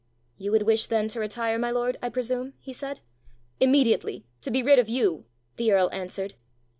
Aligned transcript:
"You 0.39 0.49
would 0.53 0.63
wish 0.63 0.87
then 0.87 1.07
to 1.09 1.19
retire, 1.19 1.59
my 1.59 1.69
lord, 1.69 1.99
I 2.01 2.09
presume?" 2.09 2.55
he 2.57 2.73
said. 2.73 3.01
"Immediately 3.59 4.25
to 4.41 4.49
be 4.49 4.63
rid 4.63 4.79
of 4.79 4.89
you!" 4.89 5.25
the 5.57 5.71
earl 5.73 5.89
answered. 5.93 6.33